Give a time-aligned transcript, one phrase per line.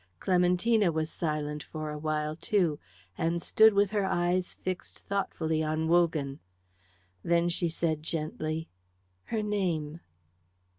[0.19, 2.79] Clementina was silent for a while too,
[3.19, 6.39] and stood with her eyes fixed thoughtfully on Wogan.
[7.21, 8.67] Then she said gently,
[9.25, 9.99] "Her name."